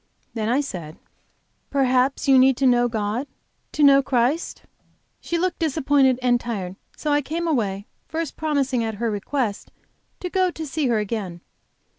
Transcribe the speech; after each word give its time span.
Then 0.33 0.49
I 0.49 0.61
said: 0.61 0.97
"Perhaps 1.69 2.27
you 2.27 2.39
need 2.39 2.57
to 2.57 2.65
know 2.65 2.87
God, 2.87 3.27
to 3.73 3.83
know 3.83 4.01
Christ?" 4.01 4.63
She 5.19 5.37
looked 5.37 5.59
disappointed 5.59 6.17
and 6.23 6.39
tired. 6.39 6.75
So 6.97 7.11
I 7.11 7.21
came 7.21 7.47
away, 7.47 7.85
first 8.07 8.35
promising, 8.35 8.83
at 8.83 8.95
her 8.95 9.11
request, 9.11 9.69
to 10.19 10.27
go 10.27 10.49
to 10.49 10.65
see 10.65 10.87
her 10.87 10.97
again. 10.97 11.41